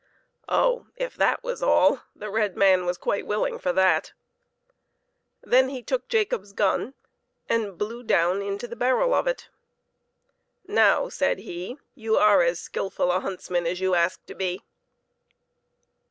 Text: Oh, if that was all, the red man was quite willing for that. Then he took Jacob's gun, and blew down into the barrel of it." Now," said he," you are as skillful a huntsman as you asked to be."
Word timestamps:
Oh, 0.49 0.87
if 0.95 1.15
that 1.15 1.43
was 1.43 1.61
all, 1.61 2.01
the 2.15 2.31
red 2.31 2.57
man 2.57 2.87
was 2.87 2.97
quite 2.97 3.27
willing 3.27 3.59
for 3.59 3.71
that. 3.71 4.13
Then 5.43 5.69
he 5.69 5.83
took 5.83 6.07
Jacob's 6.07 6.53
gun, 6.53 6.95
and 7.47 7.77
blew 7.77 8.01
down 8.01 8.41
into 8.41 8.67
the 8.67 8.75
barrel 8.75 9.13
of 9.13 9.27
it." 9.27 9.49
Now," 10.67 11.07
said 11.09 11.37
he," 11.37 11.77
you 11.93 12.17
are 12.17 12.41
as 12.41 12.59
skillful 12.59 13.11
a 13.11 13.19
huntsman 13.19 13.67
as 13.67 13.79
you 13.79 13.93
asked 13.93 14.25
to 14.25 14.33
be." 14.33 14.63